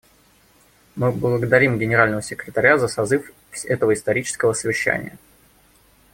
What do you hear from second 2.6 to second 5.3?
за созыв этого исторического совещания.